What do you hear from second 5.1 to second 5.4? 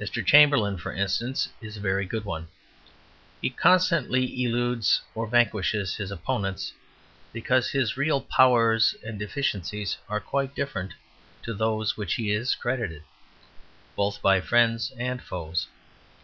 or